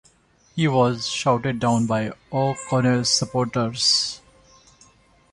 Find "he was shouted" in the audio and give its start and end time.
0.55-1.59